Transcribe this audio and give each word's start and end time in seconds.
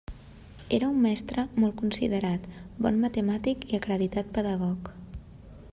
Era 0.77 0.87
un 0.93 0.97
mestre 1.03 1.43
molt 1.63 1.77
considerat, 1.81 2.49
bon 2.87 2.99
matemàtic 3.05 3.69
i 3.73 3.79
acreditat 3.83 4.35
pedagog. 4.39 4.91